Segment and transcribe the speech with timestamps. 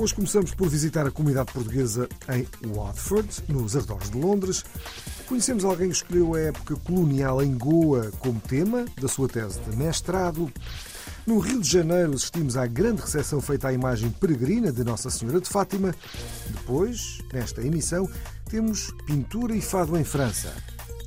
[0.00, 4.64] Hoje começamos por visitar a comunidade portuguesa em Watford, nos arredores de Londres.
[5.26, 9.76] Conhecemos alguém que escolheu a época colonial em Goa como tema da sua tese de
[9.76, 10.52] mestrado.
[11.26, 15.40] No Rio de Janeiro assistimos à grande recepção feita à imagem peregrina de Nossa Senhora
[15.40, 15.92] de Fátima.
[16.48, 18.08] Depois, nesta emissão,
[18.48, 20.54] temos pintura e fado em França.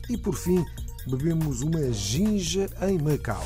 [0.10, 0.66] E por fim,
[1.08, 3.46] bebemos uma ginja em Macau.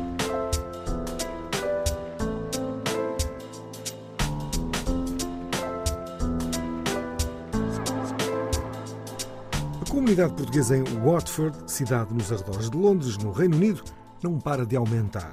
[10.01, 13.83] Comunidade portuguesa em Watford, cidade nos arredores de Londres, no Reino Unido,
[14.23, 15.31] não para de aumentar.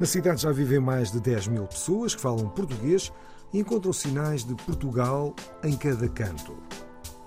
[0.00, 3.12] Na cidade já vivem mais de 10 mil pessoas que falam português
[3.52, 6.56] e encontram sinais de Portugal em cada canto.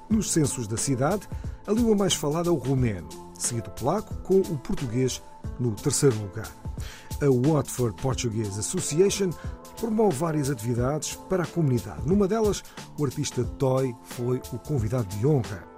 [0.10, 1.30] Nos censos da cidade,
[1.66, 5.24] a língua mais falada é o romeno, seguido polaco, com o português
[5.58, 6.52] no terceiro lugar.
[7.22, 9.30] A Watford Portuguese Association
[9.80, 12.06] promove várias atividades para a comunidade.
[12.06, 12.66] Numa delas,
[12.98, 15.69] o artista Toy foi o convidado de honra.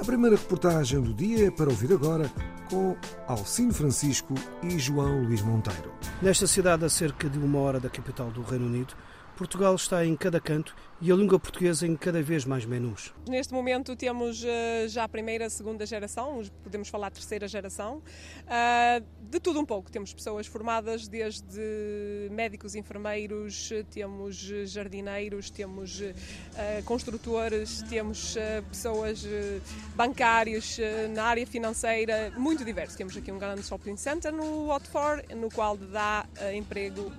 [0.00, 2.30] A primeira reportagem do dia é para ouvir agora
[2.70, 2.96] com
[3.26, 4.32] Alcino Francisco
[4.62, 5.92] e João Luís Monteiro.
[6.22, 8.94] Nesta cidade, a cerca de uma hora da capital do Reino Unido,
[9.36, 13.14] Portugal está em cada canto e a língua portuguesa em cada vez mais menus.
[13.28, 18.02] Neste momento temos eh, já a primeira, a segunda geração, os- podemos falar terceira geração,
[18.48, 19.90] ah, de tudo um pouco.
[19.92, 28.62] Temos pessoas formadas desde médicos, enfermeiros, eh, temos eh, jardineiros, temos eh, construtores, temos eh,
[28.68, 29.60] pessoas eh,
[29.94, 32.96] bancários eh, na área financeira, muito diverso.
[32.96, 37.12] Temos aqui um grande shopping center no Watford, no qual dá eh, emprego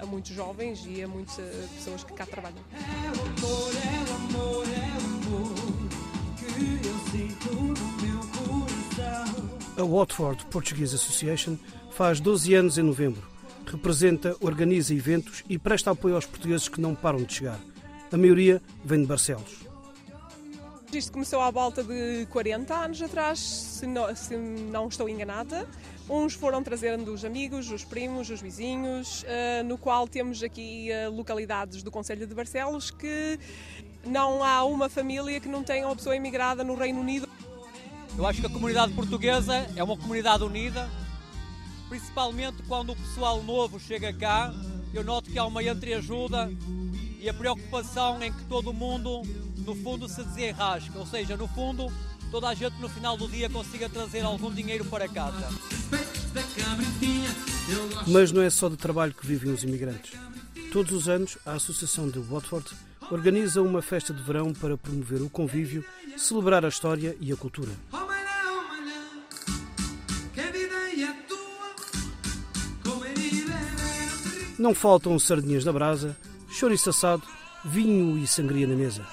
[0.00, 2.62] a, muitos jovens e a muitas eh, pessoas que cá trabalham.
[9.82, 11.56] A Watford Portuguese Association
[11.90, 13.22] faz 12 anos em novembro.
[13.66, 17.58] Representa, organiza eventos e presta apoio aos portugueses que não param de chegar.
[18.12, 19.71] A maioria vem de Barcelos.
[20.94, 25.66] Isto começou à volta de 40 anos atrás, se não, se não estou enganada.
[26.08, 31.08] Uns foram trazendo os amigos, os primos, os vizinhos, eh, no qual temos aqui eh,
[31.08, 33.40] localidades do Conselho de Barcelos que
[34.04, 37.26] não há uma família que não tenha uma pessoa imigrada no Reino Unido.
[38.18, 40.90] Eu acho que a comunidade portuguesa é uma comunidade unida,
[41.88, 44.52] principalmente quando o pessoal novo chega cá.
[44.92, 46.52] Eu noto que há uma entreajuda
[47.18, 49.22] e a preocupação em que todo mundo,
[49.64, 50.98] no fundo, se desenrasca.
[50.98, 51.92] Ou seja, no fundo,
[52.30, 55.48] toda a gente no final do dia consiga trazer algum dinheiro para casa.
[58.06, 60.12] Mas não é só de trabalho que vivem os imigrantes.
[60.72, 62.66] Todos os anos, a Associação de Watford
[63.10, 65.84] organiza uma festa de verão para promover o convívio,
[66.16, 67.72] celebrar a história e a cultura.
[74.58, 76.16] Não faltam sardinhas da brasa,
[76.48, 77.22] chouriço assado,
[77.64, 79.04] vinho e sangria na mesa.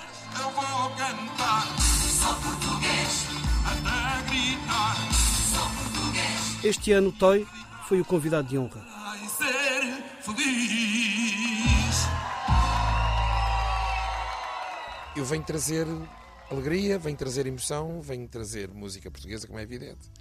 [6.61, 7.47] Este ano, Toy
[7.87, 8.85] foi o convidado de honra.
[15.15, 15.87] Eu venho trazer
[16.51, 20.11] alegria, venho trazer emoção, venho trazer música portuguesa, como é evidente.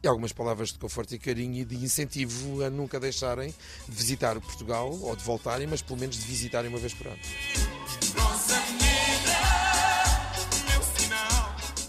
[0.00, 3.52] E algumas palavras de conforto e carinho e de incentivo a nunca deixarem
[3.88, 7.18] de visitar Portugal ou de voltarem, mas pelo menos de visitarem uma vez por ano.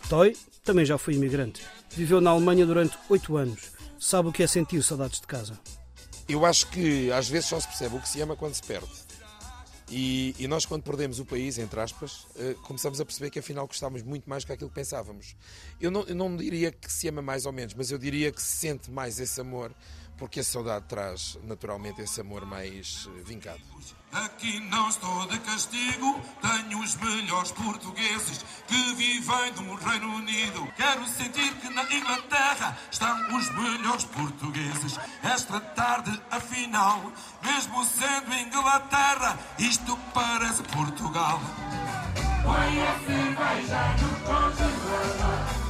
[0.09, 1.61] Toy também já foi imigrante.
[1.91, 3.80] Viveu na Alemanha durante oito anos.
[4.01, 5.59] Sabe o que é sentir saudades de casa.
[6.27, 8.89] Eu acho que às vezes só se percebe o que se ama quando se perde.
[9.91, 13.67] E, e nós, quando perdemos o país, entre aspas, eh, começamos a perceber que afinal
[13.67, 15.35] gostávamos muito mais do que aquilo que pensávamos.
[15.79, 18.41] Eu não, eu não diria que se ama mais ou menos, mas eu diria que
[18.41, 19.71] se sente mais esse amor
[20.21, 23.59] porque a saudade traz naturalmente esse amor mais eh, vincado.
[24.11, 30.71] Aqui não estou de castigo, tenho os melhores portugueses que vivem no Reino Unido.
[30.77, 34.99] Quero sentir que na Inglaterra estão os melhores portugueses.
[35.23, 37.11] Esta tarde, afinal,
[37.43, 41.41] mesmo sendo Inglaterra, isto parece Portugal.
[42.43, 45.60] Põe a cerveja no congelador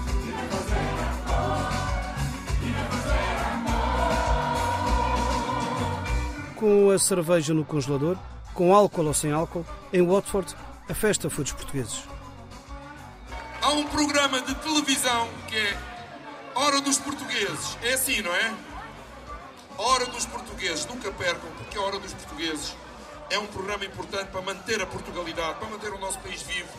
[6.61, 8.15] Com a cerveja no congelador,
[8.53, 10.55] com álcool ou sem álcool, em Watford,
[10.87, 12.03] a festa foi dos portugueses.
[13.59, 15.75] Há um programa de televisão que é
[16.53, 17.79] Hora dos Portugueses.
[17.81, 18.53] É assim, não é?
[19.75, 20.85] Hora dos Portugueses.
[20.85, 22.75] Nunca percam, porque a Hora dos Portugueses
[23.31, 26.69] é um programa importante para manter a Portugalidade, para manter o nosso país vivo,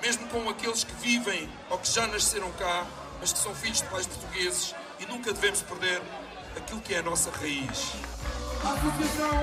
[0.00, 2.86] mesmo com aqueles que vivem ou que já nasceram cá,
[3.20, 6.00] mas que são filhos de pais portugueses e nunca devemos perder
[6.56, 7.92] aquilo que é a nossa raiz.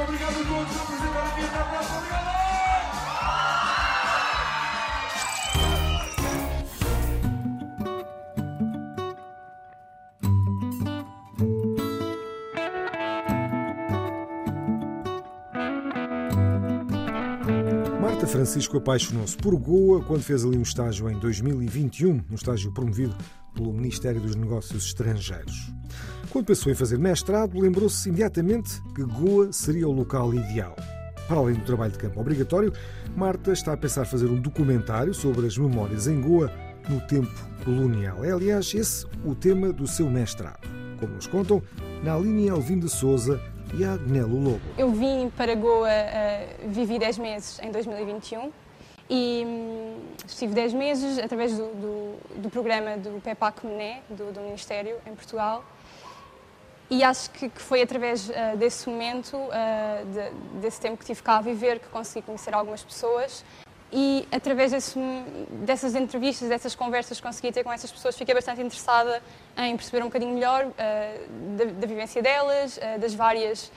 [0.04, 1.98] Obrigado a todos por apresentar aqui até a próxima.
[1.98, 2.34] Obrigado!
[18.02, 23.16] Marta Francisco apaixonou-se por Goa quando fez ali um estágio em 2021, um estágio promovido
[23.54, 25.74] pelo Ministério dos Negócios Estrangeiros.
[26.34, 30.76] Quando pensou em fazer mestrado, lembrou-se imediatamente que Goa seria o local ideal.
[31.28, 32.74] Para além do trabalho de campo obrigatório,
[33.16, 36.52] Marta está a pensar fazer um documentário sobre as memórias em Goa
[36.90, 37.32] no tempo
[37.64, 38.26] colonial.
[38.26, 40.68] É, aliás, esse o tema do seu mestrado.
[41.00, 41.62] Como nos contam,
[42.04, 43.40] Naline Alvim de Souza
[43.76, 44.62] e a Agnelo Lobo.
[44.76, 48.52] Eu vim para Goa, uh, vivi 10 meses em 2021
[49.08, 54.42] e hum, estive 10 meses através do, do, do programa do PEPAC Mené, do, do
[54.42, 55.64] Ministério, em Portugal,
[56.90, 61.22] e acho que, que foi através uh, desse momento, uh, de, desse tempo que tive
[61.22, 63.44] cá a viver, que consegui conhecer algumas pessoas.
[63.96, 65.00] E através desse,
[65.66, 69.22] dessas entrevistas, dessas conversas que consegui ter com essas pessoas, fiquei bastante interessada
[69.56, 70.72] em perceber um bocadinho melhor uh,
[71.58, 73.72] da, da, vivência delas, das várias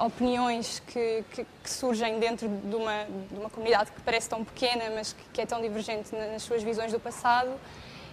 [0.00, 4.84] opiniões que, que, que, surgem dentro de uma, de uma comunidade que parece tão pequena,
[4.94, 7.50] mas que, que é tão divergente nas suas visões do passado.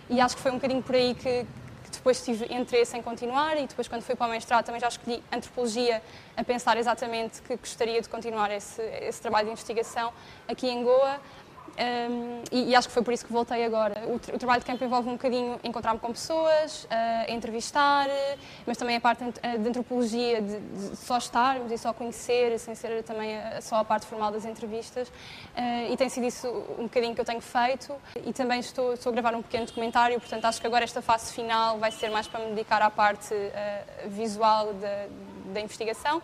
[0.10, 1.46] E acho que foi um bocadinho por aí que,
[2.06, 5.24] depois tive interesse em continuar e depois quando fui para o mestrado também já escolhi
[5.32, 6.04] antropologia
[6.38, 10.14] a pensar exatamente que gostaria de continuar esse, esse trabalho de investigação
[10.48, 11.20] aqui em Goa
[11.78, 13.96] um, e, e, acho que foi por isso que voltei agora.
[14.08, 16.88] O, o trabalho de campo envolve um bocadinho encontrar-me com pessoas, uh,
[17.32, 18.08] entrevistar,
[18.66, 23.04] mas também a parte de antropologia, de, de, só estarmos e só conhecer, sem ser
[23.04, 25.10] também a, só a parte formal das entrevistas.
[25.10, 26.48] Uh, e tem sido isso
[26.80, 27.94] um bocadinho que eu tenho feito.
[28.26, 31.34] E também estou, estou a gravar um pequeno documentário, portanto acho que agora esta fase
[31.34, 34.74] final vai ser mais para me dedicar à parte uh, visual
[35.54, 36.22] da investigação.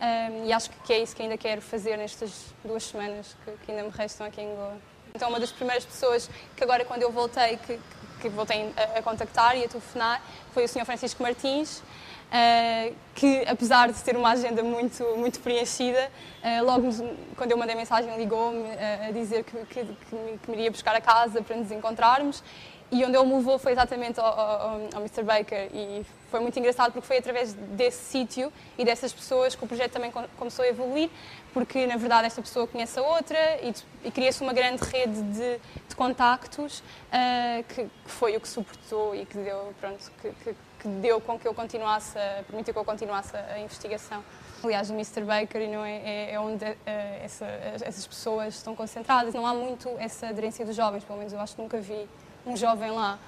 [0.00, 3.72] Um, e acho que é isso que ainda quero fazer nestas duas semanas que, que
[3.72, 4.78] ainda me restam aqui em Goa.
[5.14, 7.80] Então, uma das primeiras pessoas que agora, quando eu voltei, que,
[8.20, 10.22] que voltei a, a, contactar e a telefonar,
[10.52, 10.84] foi o Sr.
[10.84, 16.10] Francisco Martins, uh, que, apesar de ter uma agenda muito, muito preenchida,
[16.44, 16.88] uh, logo
[17.36, 20.70] quando eu mandei mensagem ligou-me uh, a dizer que, que, que, me, que me iria
[20.70, 22.42] buscar a casa para nos encontrarmos
[22.90, 25.22] e onde ele me levou foi exatamente ao, ao, ao, Mr.
[25.22, 29.66] Baker e foi muito engraçado porque foi através desse sítio e dessas pessoas que o
[29.66, 31.10] projeto também começou a evoluir,
[31.52, 33.74] porque na verdade esta pessoa conhece a outra e,
[34.04, 39.14] e cria-se uma grande rede de, de contactos uh, que, que, foi o que suportou
[39.14, 42.14] e que deu, pronto, que, que, que, deu com que eu continuasse,
[42.46, 44.24] permitiu que eu continuasse a, a investigação.
[44.64, 45.22] Aliás, o Mr.
[45.22, 46.76] Baker não é, é, é onde uh,
[47.22, 47.46] essa,
[47.82, 49.34] essas pessoas estão concentradas.
[49.34, 52.08] Não há muito essa aderência dos jovens, pelo menos eu acho que nunca vi
[52.48, 53.18] um jovem lá.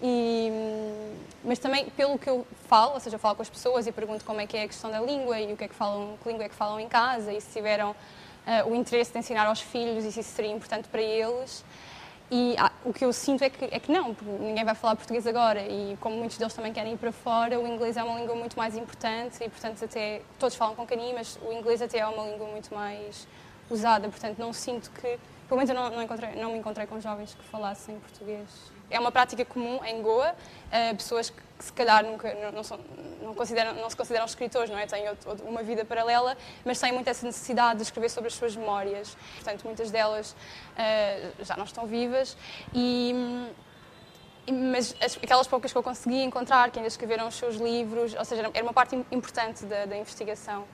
[0.00, 0.50] E,
[1.44, 4.24] mas também pelo que eu falo, ou seja, eu falo com as pessoas e pergunto
[4.24, 6.28] como é que é a questão da língua e o que é que falam, que
[6.28, 9.60] língua é que falam em casa e se tiveram uh, o interesse de ensinar aos
[9.60, 11.64] filhos e se isso seria importante para eles.
[12.30, 14.94] E ah, o que eu sinto é que, é que não, porque ninguém vai falar
[14.96, 18.20] português agora e como muitos deles também querem ir para fora, o inglês é uma
[18.20, 22.00] língua muito mais importante e, portanto, até todos falam com carinho, mas o inglês até
[22.00, 23.26] é uma língua muito mais
[23.70, 27.00] usada, portanto, não sinto que, pelo menos eu não, não, encontrei, não me encontrei com
[27.00, 32.04] jovens que falassem português é uma prática comum em Goa, uh, pessoas que, se calhar
[32.04, 32.78] nunca, não, são,
[33.20, 34.86] não, consideram, não se consideram escritores, não é?
[34.86, 35.04] têm
[35.44, 39.16] uma vida paralela, mas têm muito essa necessidade de escrever sobre as suas memórias.
[39.34, 42.36] Portanto, muitas delas uh, já não estão vivas
[42.74, 43.14] e
[44.50, 48.24] mas as, aquelas poucas que eu consegui encontrar, que ainda escreveram os seus livros, ou
[48.24, 50.64] seja, era uma parte importante da, da investigação.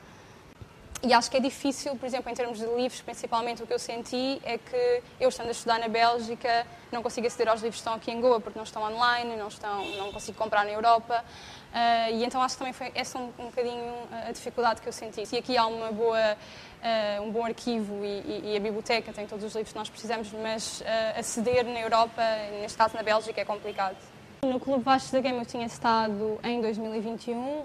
[1.07, 3.79] E acho que é difícil, por exemplo, em termos de livros, principalmente o que eu
[3.79, 7.81] senti é que eu estando a estudar na Bélgica não consigo aceder aos livros que
[7.81, 11.25] estão aqui em Goa porque não estão online, não, estão, não consigo comprar na Europa.
[11.73, 13.93] Uh, e então acho que também foi essa um, um bocadinho
[14.29, 15.25] a dificuldade que eu senti.
[15.33, 19.27] E aqui há uma boa, uh, um bom arquivo e, e, e, a biblioteca tem
[19.27, 22.23] todos os livros que nós precisamos, mas uh, aceder na Europa,
[22.61, 23.97] neste caso na Bélgica, é complicado.
[24.45, 27.65] No Clube Vasco da Game eu tinha estado em 2021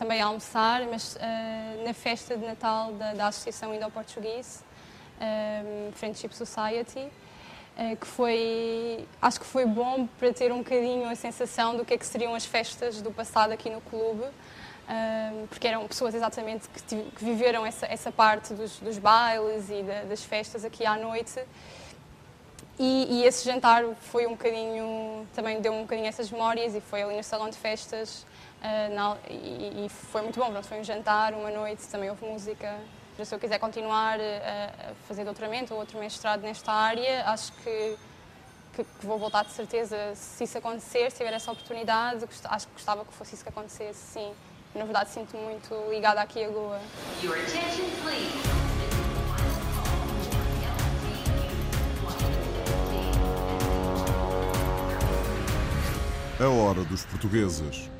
[0.00, 4.64] também a almoçar, mas uh, na festa de Natal da, da Associação Indo-Português,
[5.20, 11.06] um, eh, Friendship Society, uh, que foi, acho que foi bom para ter um bocadinho
[11.06, 15.46] a sensação do que é que seriam as festas do passado aqui no clube, um,
[15.48, 20.04] porque eram pessoas exatamente que, que viveram essa, essa parte dos, dos bailes e da,
[20.04, 21.38] das festas aqui à noite.
[22.78, 27.02] E, e, esse jantar foi um bocadinho, também deu um bocadinho essas memórias e foi
[27.02, 28.24] ali no salão de festas
[28.60, 32.26] Uh, na, e, e, foi muito bom, pronto, foi um jantar, uma noite, também houve
[32.26, 32.78] música.
[33.22, 37.96] Se eu quiser continuar a, a fazer doutoramento ou outro mestrado nesta área, acho que,
[38.74, 42.24] que, que, vou voltar de certeza se isso acontecer, se tiver essa oportunidade.
[42.44, 44.32] Acho que gostava que fosse isso que acontecesse, sim.
[44.74, 46.80] Na verdade, sinto-me muito ligada aqui a Goa.
[56.38, 57.90] A hora dos portugueses.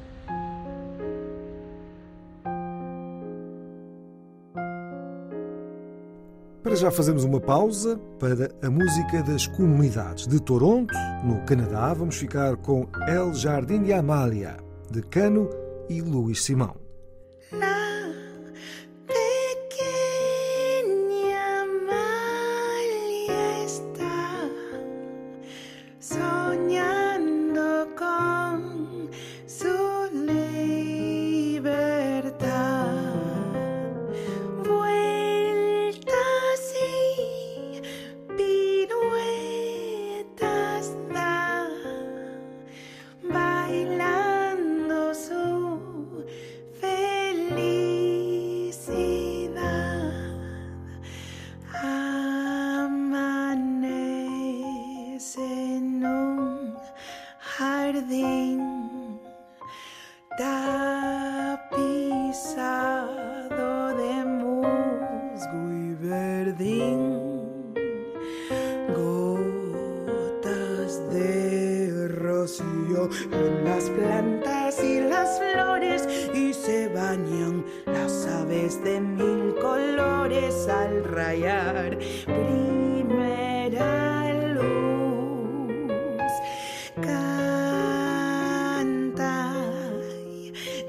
[6.81, 11.93] já fazemos uma pausa para a música das comunidades de Toronto, no Canadá.
[11.93, 14.57] Vamos ficar com El Jardim de Amália,
[14.91, 15.51] de Cano
[15.91, 16.75] e Luís Simão.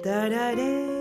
[0.03, 1.00] da da da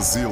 [0.00, 0.30] Brasil.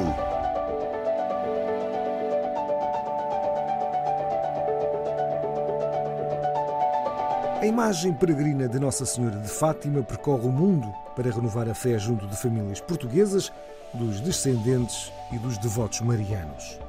[7.61, 11.99] A imagem peregrina de Nossa Senhora de Fátima percorre o mundo para renovar a fé
[11.99, 13.53] junto de famílias portuguesas,
[13.93, 16.79] dos descendentes e dos devotos marianos.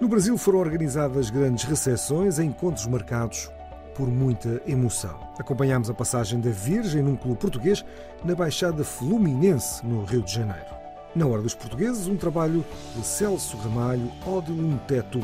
[0.00, 3.52] No Brasil foram organizadas grandes recepções em encontros marcados
[3.94, 5.16] por muita emoção.
[5.38, 7.84] Acompanhámos a passagem da Virgem num clube português
[8.24, 10.79] na Baixada Fluminense, no Rio de Janeiro.
[11.12, 12.64] Na Hora dos Portugueses, um trabalho
[12.94, 15.20] de Celso Ramalho, Ódilo Teto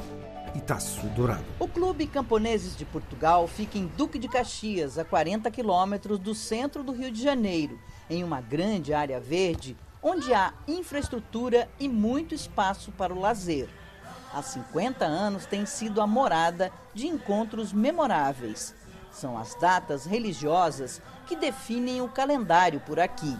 [0.52, 1.44] e Tasso Dourado.
[1.60, 6.82] O Clube Camponeses de Portugal fica em Duque de Caxias, a 40 quilômetros do centro
[6.82, 7.78] do Rio de Janeiro,
[8.10, 13.68] em uma grande área verde onde há infraestrutura e muito espaço para o lazer.
[14.34, 18.74] Há 50 anos tem sido a morada de encontros memoráveis.
[19.12, 23.36] São as datas religiosas que definem o calendário por aqui.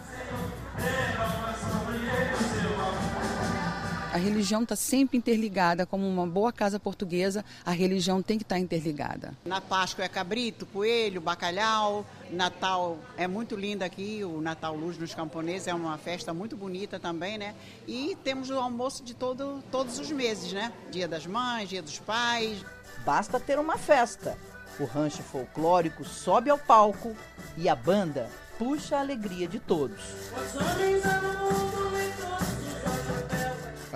[4.17, 8.55] A religião está sempre interligada, como uma boa casa portuguesa, a religião tem que estar
[8.55, 9.37] tá interligada.
[9.45, 12.03] Na Páscoa é cabrito, coelho, bacalhau.
[12.31, 16.99] Natal é muito lindo aqui, o Natal Luz nos Camponeses é uma festa muito bonita
[16.99, 17.53] também, né?
[17.87, 20.73] E temos o almoço de todo, todos os meses, né?
[20.89, 22.65] Dia das Mães, Dia dos Pais.
[23.05, 24.35] Basta ter uma festa.
[24.79, 27.15] O rancho folclórico sobe ao palco
[27.55, 30.01] e a banda puxa a alegria de todos.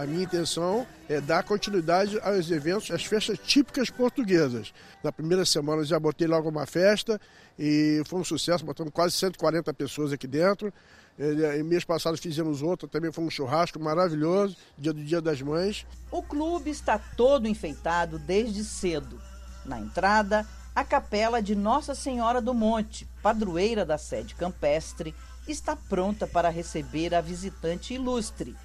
[0.02, 4.74] A minha intenção é dar continuidade aos eventos, às festas típicas portuguesas.
[5.04, 7.22] Na primeira semana já botei logo uma festa
[7.58, 10.74] e foi um sucesso, botamos quase 140 pessoas aqui dentro.
[11.20, 15.86] E mês passado fizemos outra, também foi um churrasco maravilhoso, dia do Dia das Mães.
[16.10, 19.22] O clube está todo enfeitado desde cedo.
[19.64, 25.14] Na entrada, a capela de Nossa Senhora do Monte, padroeira da sede campestre,
[25.48, 28.58] está pronta para receber a visitante ilustre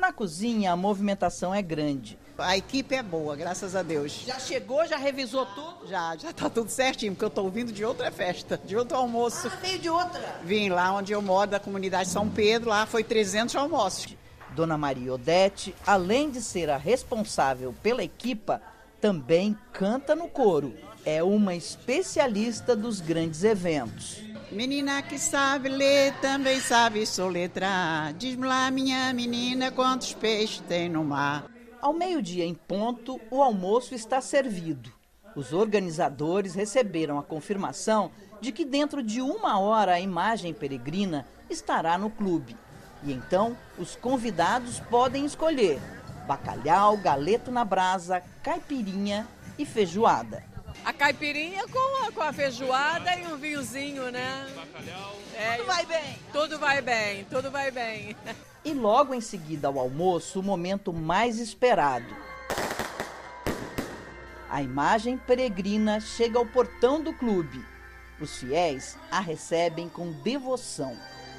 [0.00, 2.18] na cozinha, a movimentação é grande.
[2.38, 4.24] A equipe é boa, graças a Deus.
[4.26, 5.86] Já chegou, já revisou tudo?
[5.86, 9.46] Já, já tá tudo certinho, porque eu tô vindo de outra festa, de outro almoço.
[9.46, 10.40] Ah, veio de outra?
[10.42, 14.16] Vim lá onde eu moro, da comunidade São Pedro, lá foi 300 almoços.
[14.56, 18.60] Dona Maria Odete, além de ser a responsável pela equipa,
[19.00, 20.74] também canta no coro.
[21.04, 24.29] É uma especialista dos grandes eventos.
[24.50, 28.12] Menina que sabe ler também sabe soletrar.
[28.14, 31.46] Diz-me lá, minha menina, quantos peixes tem no mar.
[31.80, 34.92] Ao meio-dia em ponto, o almoço está servido.
[35.36, 38.10] Os organizadores receberam a confirmação
[38.40, 42.56] de que dentro de uma hora a imagem peregrina estará no clube.
[43.04, 45.80] E então os convidados podem escolher
[46.26, 50.44] bacalhau, galeto na brasa, caipirinha e feijoada.
[50.84, 54.46] A caipirinha com a, com a feijoada e um vinhozinho, né?
[54.54, 55.16] Bacalhau.
[55.36, 56.18] É, tudo vai bem.
[56.32, 58.16] Tudo vai bem, tudo vai bem.
[58.62, 62.14] E logo em seguida ao almoço, o momento mais esperado.
[64.50, 67.64] A imagem peregrina chega ao portão do clube.
[68.20, 70.94] Os fiéis a recebem com devoção.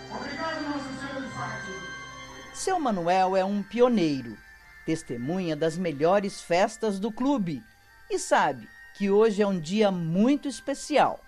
[0.10, 2.56] Obrigado, Nossa Senhora de Fátima.
[2.56, 4.36] Seu Manuel é um pioneiro,
[4.84, 7.64] testemunha das melhores festas do clube
[8.10, 8.68] e sabe
[9.02, 11.20] que hoje é um dia muito especial.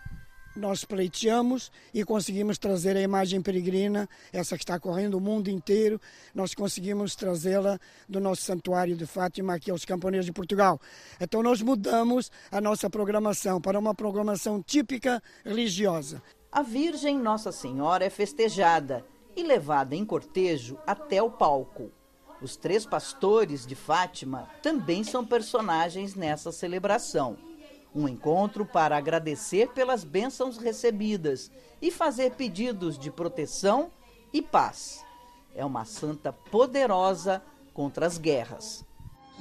[0.56, 6.00] Nós pleiteamos e conseguimos trazer a imagem peregrina, essa que está correndo o mundo inteiro,
[6.36, 10.80] nós conseguimos trazê-la do nosso santuário de Fátima aqui aos Camponeses de Portugal.
[11.20, 16.22] Então nós mudamos a nossa programação para uma programação típica religiosa.
[16.52, 19.04] A Virgem Nossa Senhora é festejada
[19.36, 21.92] e levada em cortejo até o palco.
[22.40, 27.36] Os três pastores de Fátima também são personagens nessa celebração.
[27.96, 31.52] Um encontro para agradecer pelas bênçãos recebidas
[31.82, 33.92] e fazer pedidos de proteção
[34.34, 35.06] e paz.
[35.56, 37.42] É uma santa poderosa
[37.74, 38.84] contra as guerras.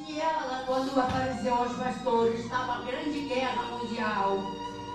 [0.07, 4.39] E ela, quando apareceu aos pastores, estava a grande guerra mundial.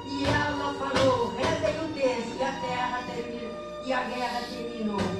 [0.06, 5.17] E ela falou: rezem o texto, e a terra terminou, e a guerra terminou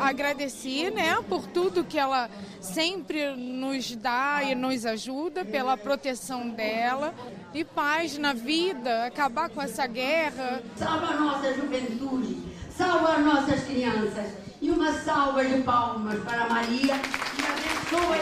[0.00, 2.28] agradeci, né, por tudo que ela
[2.60, 7.14] sempre nos dá e nos ajuda, pela proteção dela
[7.54, 10.62] e paz na vida, acabar com essa guerra.
[10.76, 12.38] Salva a nossa juventude,
[12.76, 14.26] salva as nossas crianças
[14.60, 18.20] e uma salva de palmas para Maria e abençoe.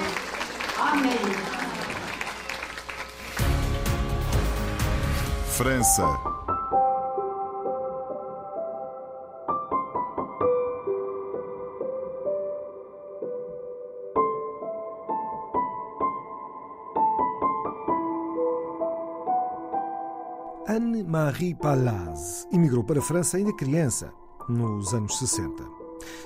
[0.78, 1.64] Amém.
[5.56, 6.43] França.
[20.66, 24.14] Anne-Marie Palaz emigrou para a França ainda criança,
[24.48, 25.62] nos anos 60.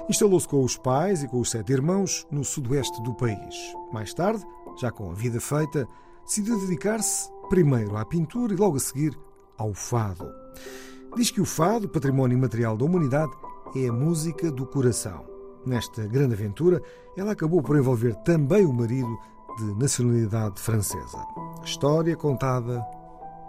[0.09, 3.75] Instalou-se com os pais e com os sete irmãos no sudoeste do país.
[3.93, 4.45] Mais tarde,
[4.81, 5.89] já com a vida feita,
[6.25, 9.19] decidiu dedicar-se primeiro à pintura e logo a seguir
[9.57, 10.31] ao fado.
[11.17, 13.33] Diz que o fado, património material da humanidade,
[13.75, 15.25] é a música do coração.
[15.67, 16.81] Nesta grande aventura,
[17.17, 19.19] ela acabou por envolver também o marido
[19.59, 21.27] de nacionalidade francesa.
[21.65, 22.87] História contada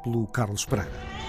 [0.04, 1.20] pelo Carlos Pereira.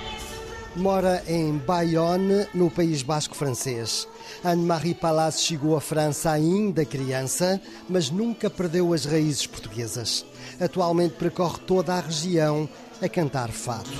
[0.76, 4.06] Mora em Bayonne, no País Basco francês.
[4.44, 10.24] Anne-Marie Palace chegou à França ainda criança, mas nunca perdeu as raízes portuguesas.
[10.60, 12.68] Atualmente percorre toda a região
[13.02, 13.90] a cantar fado.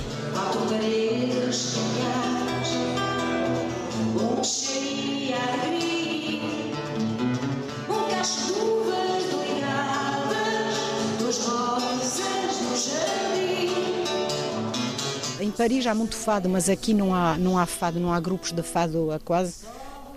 [15.51, 18.53] Em Paris há muito fado, mas aqui não há, não há fado, não há grupos
[18.53, 19.55] de fado a quase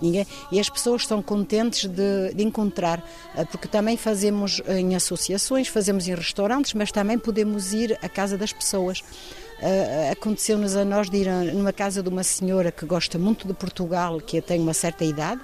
[0.00, 0.24] ninguém.
[0.52, 6.06] E as pessoas estão contentes de, de, encontrar, eh, porque também fazemos em associações, fazemos
[6.06, 9.00] em restaurantes, mas também podemos ir à casa das pessoas.
[9.00, 13.54] Uh, Aconteceu-nos a nós de ir numa casa de uma senhora que gosta muito de
[13.54, 15.40] Portugal, que tem uma certa idade,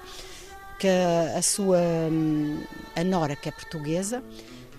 [0.78, 0.86] que
[1.36, 2.62] a sua hum,
[2.94, 4.22] a nora, que é portuguesa,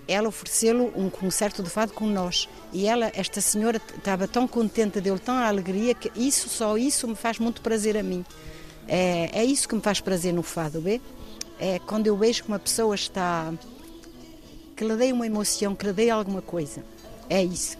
[0.08, 2.48] ela ofereceu-lhe um concerto de fado com nós.
[2.72, 7.14] E ela, esta senhora, estava tão contente dele, tão alegria, que isso, só isso me
[7.14, 8.24] faz muito prazer a mim.
[8.88, 11.00] É, é isso que me faz prazer no fado, vê?
[11.58, 13.52] É quando eu vejo que uma pessoa está.
[14.76, 16.84] que lhe dei uma emoção, que lhe dei alguma coisa.
[17.30, 17.78] É isso.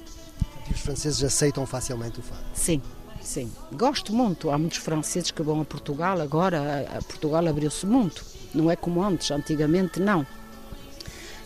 [0.70, 2.44] E os franceses aceitam facilmente o fado?
[2.54, 2.80] Sim,
[3.20, 3.50] sim.
[3.72, 4.50] Gosto muito.
[4.50, 6.86] Há muitos franceses que vão a Portugal agora.
[6.96, 8.24] A Portugal abriu-se muito.
[8.54, 10.24] Não é como antes, antigamente não.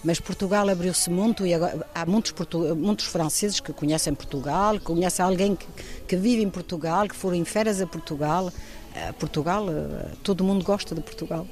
[0.06, 2.32] Mas Portugal abriu-se muito e agora, há muitos,
[2.76, 5.66] muitos franceses que conhecem Portugal, conhecem alguém que,
[6.06, 8.52] que vive em Portugal, que foram em férias a Portugal.
[9.18, 9.66] Portugal,
[10.22, 11.44] todo mundo gosta de Portugal.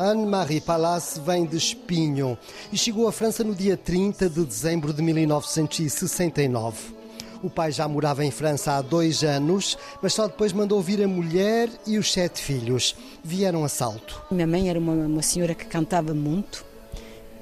[0.00, 2.36] Anne-Marie Palace vem de Espinho
[2.72, 6.99] e chegou à França no dia 30 de dezembro de 1969.
[7.42, 11.08] O pai já morava em França há dois anos, mas só depois mandou vir a
[11.08, 12.94] mulher e os sete filhos.
[13.24, 14.22] Vieram a salto.
[14.30, 16.64] Minha mãe era uma, uma senhora que cantava muito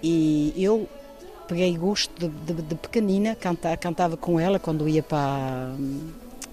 [0.03, 0.89] e eu
[1.49, 5.73] peguei gosto de, de, de pequenina, cantar, cantava com ela quando ia para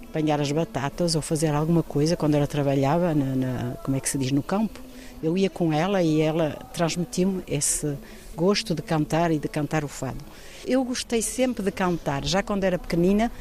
[0.09, 4.09] apanhar as batatas ou fazer alguma coisa, quando ela trabalhava, na, na como é que
[4.09, 4.79] se diz, no campo.
[5.21, 7.95] Eu ia com ela e ela transmitiu-me esse
[8.35, 10.23] gosto de cantar e de cantar o fado.
[10.65, 13.31] Eu gostei sempre de cantar, já quando era pequenina,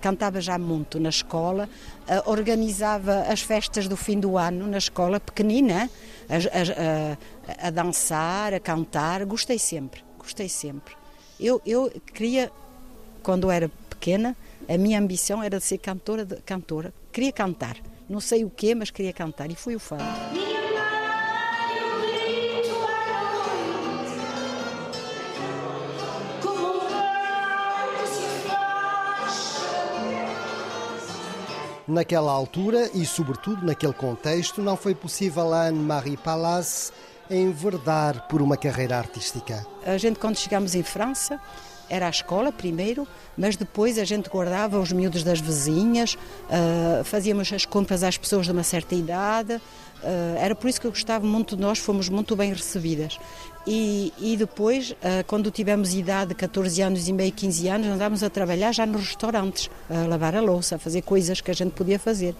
[0.00, 1.68] cantava já muito na escola,
[2.08, 5.90] uh, organizava as festas do fim do ano na escola, pequenina,
[6.28, 10.94] a, a, a, a, dançar, a cantar, gostei sempre, gostei sempre.
[11.38, 12.50] Eu, eu queria,
[13.22, 14.36] quando era pequena,
[14.68, 17.76] a minha ambição era de ser cantora, de, cantora, queria cantar,
[18.08, 20.49] não sei o quê, mas queria cantar e fui o fado.
[31.90, 36.92] Naquela altura e, sobretudo, naquele contexto, não foi possível a Anne-Marie Palace
[37.28, 39.66] enverdar por uma carreira artística.
[39.84, 41.40] A gente, quando chegamos em França,
[41.88, 47.52] era a escola primeiro, mas depois a gente guardava os miúdos das vizinhas, uh, fazíamos
[47.52, 49.54] as compras às pessoas de uma certa idade.
[49.54, 53.18] Uh, era por isso que eu gostava muito de nós, fomos muito bem recebidas.
[53.66, 58.30] E, e depois, uh, quando tivemos idade, 14 anos e meio, 15 anos, andávamos a
[58.30, 61.98] trabalhar já nos restaurantes, a lavar a louça, a fazer coisas que a gente podia
[61.98, 62.34] fazer.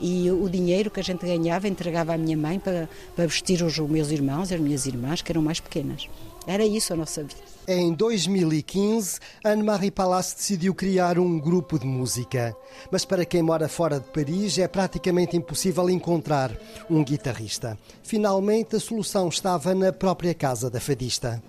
[0.00, 3.78] E o dinheiro que a gente ganhava entregava à minha mãe para, para vestir os
[3.78, 6.08] meus irmãos e as minhas irmãs, que eram mais pequenas.
[6.46, 7.54] Era isso a nossa vida.
[7.66, 12.54] Em 2015, Anne-Marie Palace decidiu criar um grupo de música.
[12.90, 16.54] Mas para quem mora fora de Paris é praticamente impossível encontrar
[16.90, 17.78] um guitarrista.
[18.02, 21.42] Finalmente, a solução estava na própria casa da fadista.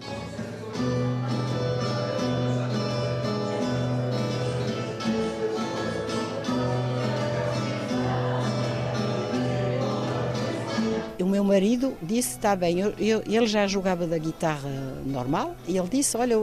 [11.55, 14.69] Marido disse: está bem, eu, eu, ele já jogava da guitarra
[15.05, 16.35] normal e ele disse: olha,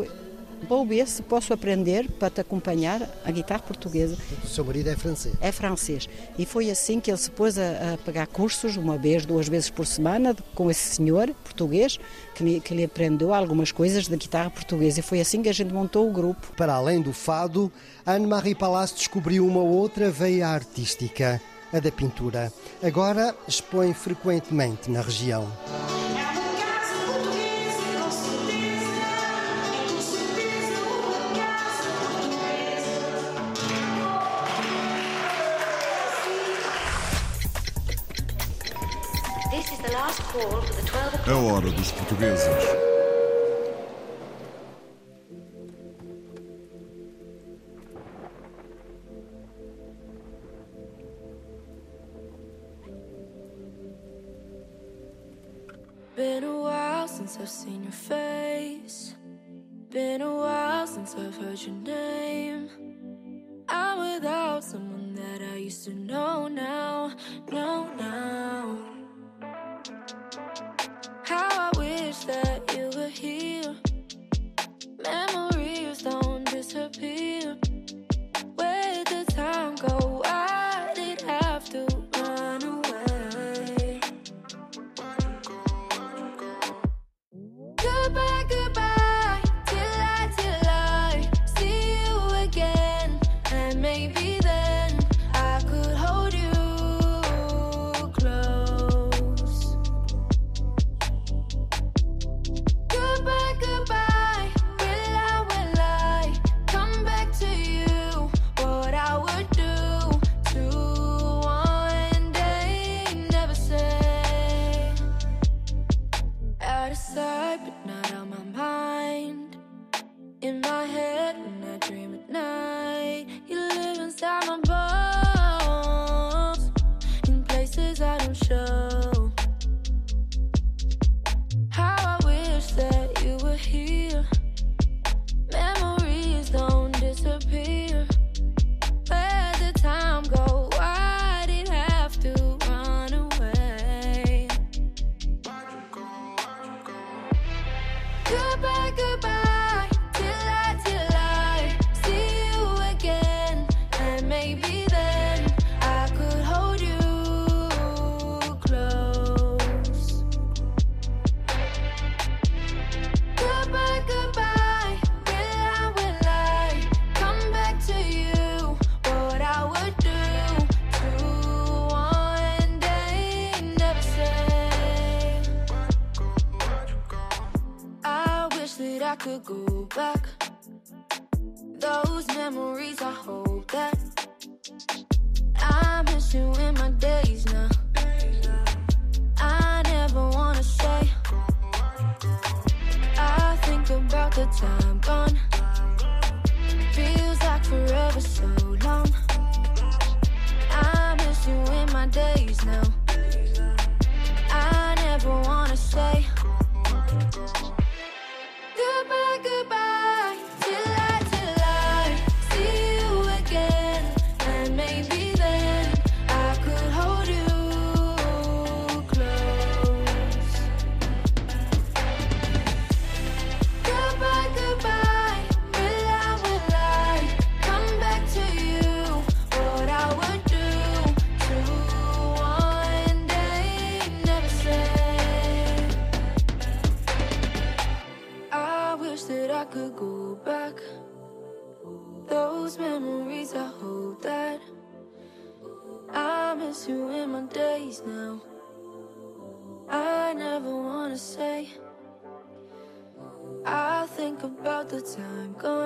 [0.66, 4.16] vou ver se posso aprender para te acompanhar a guitarra portuguesa.
[4.42, 5.34] O seu marido é francês?
[5.40, 6.08] É francês.
[6.38, 9.68] E foi assim que ele se pôs a, a pagar cursos, uma vez, duas vezes
[9.68, 11.98] por semana, com esse senhor português,
[12.34, 15.00] que, que lhe aprendeu algumas coisas da guitarra portuguesa.
[15.00, 16.54] E foi assim que a gente montou o grupo.
[16.56, 17.70] Para além do fado,
[18.06, 21.40] Anne-Marie Palace descobriu uma outra veia artística
[21.72, 22.52] a da pintura.
[22.82, 25.50] Agora expõe frequentemente na região.
[41.26, 43.01] É hora dos portugueses.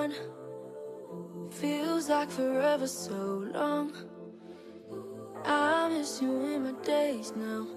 [0.07, 0.15] Gone.
[1.51, 3.91] Feels like forever so long.
[5.45, 7.67] I miss you in my days now.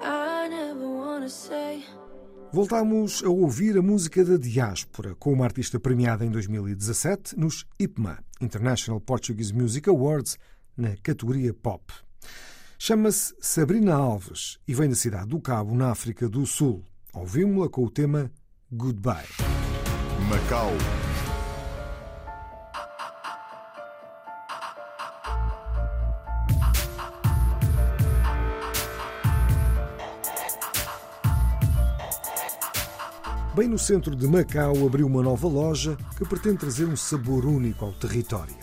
[0.00, 1.84] I never wanna say.
[2.52, 8.18] Voltámos a ouvir a música da diáspora com uma artista premiada em 2017 nos IPMA,
[8.40, 10.38] International Portuguese Music Awards,
[10.76, 11.92] na categoria Pop.
[12.78, 16.84] Chama-se Sabrina Alves e vem da cidade do Cabo, na África do Sul.
[17.14, 18.30] Ouvimos-la com o tema
[18.70, 19.51] Goodbye.
[20.28, 20.70] Macau.
[33.54, 37.84] Bem no centro de Macau abriu uma nova loja que pretende trazer um sabor único
[37.84, 38.56] ao território.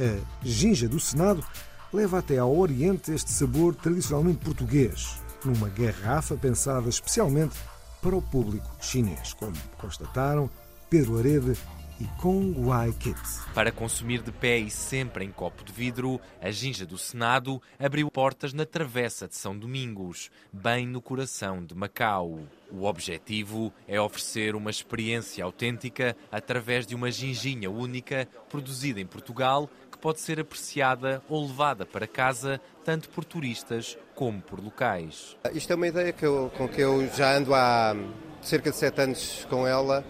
[0.00, 1.44] A Ginja do Senado
[1.92, 7.54] leva até ao Oriente este sabor tradicionalmente português, numa garrafa pensada especialmente
[8.00, 10.48] para o público chinês, como constataram
[10.92, 11.56] Pedro Arede
[11.98, 13.18] e Kong Wai Kit.
[13.54, 18.10] Para consumir de pé e sempre em copo de vidro, a Ginja do Senado abriu
[18.10, 22.40] portas na Travessa de São Domingos, bem no coração de Macau.
[22.70, 29.70] O objetivo é oferecer uma experiência autêntica através de uma ginginha única produzida em Portugal
[29.90, 35.38] que pode ser apreciada ou levada para casa tanto por turistas como por locais.
[35.54, 37.96] Isto é uma ideia que eu, com que eu já ando há
[38.42, 40.04] cerca de sete anos com ela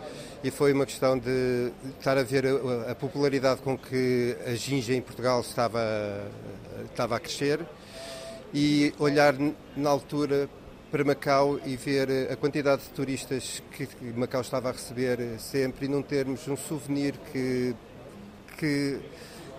[0.45, 2.45] e foi uma questão de estar a ver
[2.89, 5.81] a, popularidade com que a ginja em Portugal estava,
[6.85, 7.61] estava a crescer
[8.53, 9.35] e olhar
[9.77, 10.49] na altura
[10.91, 15.89] para Macau e ver a quantidade de turistas que Macau estava a receber sempre e
[15.89, 17.75] não termos um souvenir que,
[18.59, 18.99] que,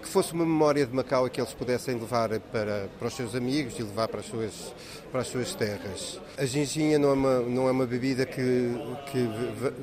[0.03, 3.79] que fosse uma memória de Macau que eles pudessem levar para, para os seus amigos
[3.79, 4.75] e levar para as suas,
[5.09, 6.19] para as suas terras.
[6.37, 8.41] A ginginha não é uma, não é uma bebida que,
[9.09, 9.29] que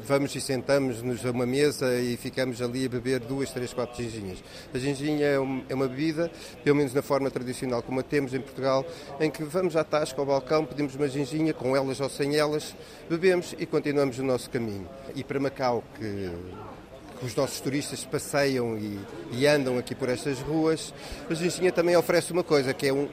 [0.04, 4.44] vamos e sentamos-nos a uma mesa e ficamos ali a beber duas, três, quatro ginginhas.
[4.74, 6.30] A ginginha é, um, é uma bebida,
[6.62, 8.84] pelo menos na forma tradicional como a temos em Portugal,
[9.18, 12.76] em que vamos à tasca, ao balcão, pedimos uma ginginha, com elas ou sem elas,
[13.08, 14.86] bebemos e continuamos o nosso caminho.
[15.14, 16.30] E para Macau, que
[17.22, 18.98] os nossos turistas passeiam e,
[19.32, 20.94] e, andam aqui por estas ruas,
[21.28, 23.08] a ginginha também oferece uma coisa, que é um,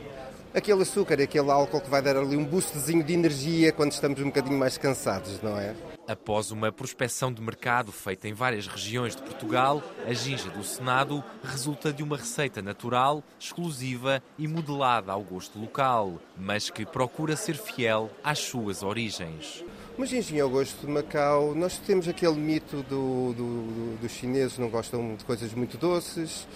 [0.53, 4.25] aquele açúcar, aquele álcool que vai dar ali um boostzinho de energia quando estamos um
[4.25, 5.75] bocadinho mais cansados, não é?
[6.07, 11.21] Após uma prospecção de mercado feita em várias regiões de Portugal, a ginja do Senado
[11.43, 17.57] resulta de uma receita natural, exclusiva e modelada ao gosto local, mas que procura ser
[17.57, 19.65] fiel às suas origens.
[19.99, 24.59] Mas ginginha ao gosto de Macau, nós temos aquele mito do, do, do, dos chineses
[24.59, 26.47] não gostam de coisas muito doces.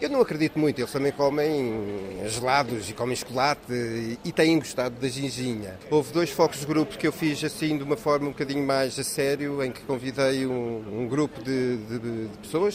[0.00, 4.96] Eu não acredito muito, eles também comem gelados e comem chocolate e, e têm gostado
[5.00, 5.78] da ginginha.
[5.92, 8.98] Houve dois focos de grupo que eu fiz assim de uma forma um bocadinho mais
[8.98, 12.74] a sério, em que convidei um, um grupo de, de, de pessoas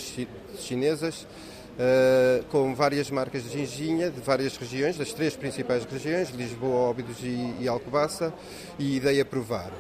[0.58, 1.28] chinesas
[1.78, 7.18] Uh, com várias marcas de ginginha de várias regiões, das três principais regiões, Lisboa, Óbidos
[7.22, 8.34] e, e Alcobaça,
[8.80, 9.72] e dei a provar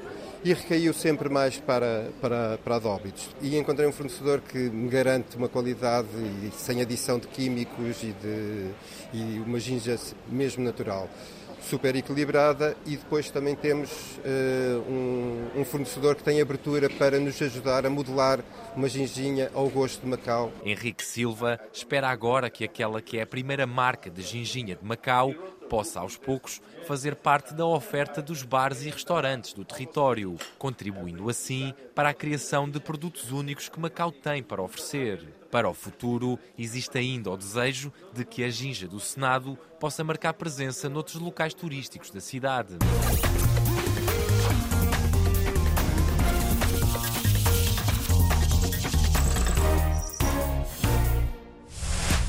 [0.47, 3.36] e recaiu sempre mais para, para, para Adóbitos.
[3.41, 8.13] E encontrei um fornecedor que me garante uma qualidade e, sem adição de químicos e,
[8.13, 8.69] de,
[9.13, 11.10] e uma ginja mesmo natural
[11.62, 17.41] super equilibrada e depois também temos uh, um, um, fornecedor que tem abertura para nos
[17.41, 18.39] ajudar a modelar
[18.75, 20.51] uma ginginha ao gosto de Macau.
[20.63, 25.33] Henrique Silva espera agora que aquela que é a primeira marca de ginginha de Macau
[25.67, 31.73] possa, aos poucos, fazer parte da oferta dos bares e restaurantes do território, contribuindo assim
[31.93, 35.34] para a criação de produtos únicos que Macau tem para oferecer.
[35.51, 40.34] Para o futuro, existe ainda o desejo de que a ginja do Senado possa marcar
[40.34, 42.77] presença noutros locais turísticos da cidade.